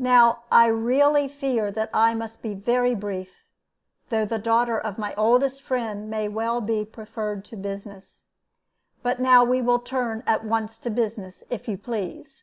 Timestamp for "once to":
10.44-10.90